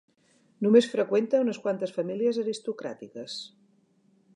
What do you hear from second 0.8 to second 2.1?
freqüenta unes quantes